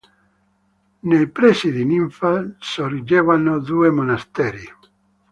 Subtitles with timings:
[1.09, 4.67] Nei pressi di Ninfa sorgevano due monasteri.